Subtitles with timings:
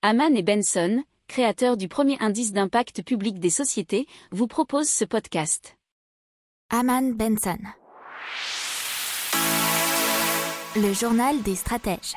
[0.00, 5.76] Haman et Benson, créateurs du premier indice d'impact public des sociétés, vous proposent ce podcast.
[6.70, 7.58] Haman Benson.
[10.76, 12.14] Le journal des stratèges.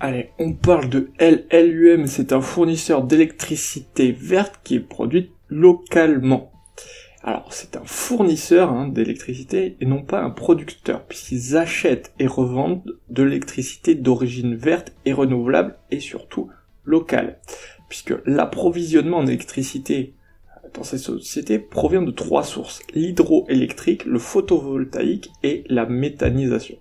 [0.00, 6.52] Allez, on parle de LLUM, c'est un fournisseur d'électricité verte qui est produite localement.
[7.22, 12.98] Alors, c'est un fournisseur hein, d'électricité et non pas un producteur, puisqu'ils achètent et revendent
[13.08, 16.50] de l'électricité d'origine verte et renouvelable et surtout
[16.84, 17.38] locale.
[17.88, 20.14] Puisque l'approvisionnement en électricité
[20.74, 26.76] dans ces sociétés provient de trois sources, l'hydroélectrique, le photovoltaïque et la méthanisation.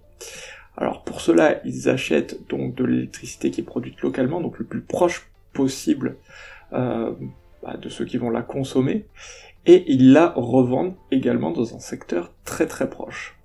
[0.78, 4.82] Alors pour cela, ils achètent donc de l'électricité qui est produite localement, donc le plus
[4.82, 6.18] proche possible
[6.74, 7.12] euh,
[7.62, 9.06] bah, de ceux qui vont la consommer,
[9.66, 13.38] et ils la revendent également dans un secteur très très proche.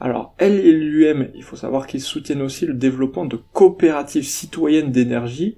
[0.00, 5.56] Alors LLUM, il faut savoir qu'ils soutiennent aussi le développement de coopératives citoyennes d'énergie,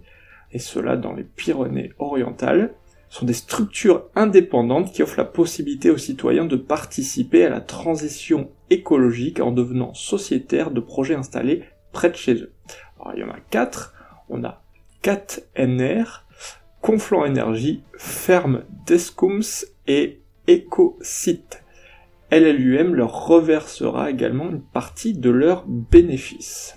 [0.52, 2.74] et cela dans les Pyrénées orientales,
[3.08, 8.50] sont des structures indépendantes qui offrent la possibilité aux citoyens de participer à la transition
[8.70, 12.52] écologique en devenant sociétaires de projets installés près de chez eux.
[13.00, 13.94] Alors, il y en a quatre.
[14.28, 14.62] On a
[15.02, 16.22] 4NR,
[16.80, 21.62] Conflant Énergie, Ferme Descoums et EcoSite.
[22.32, 26.76] LLUM leur reversera également une partie de leurs bénéfices.